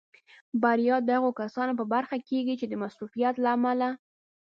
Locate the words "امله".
3.57-3.89